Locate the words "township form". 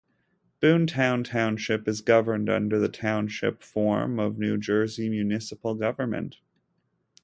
2.89-4.19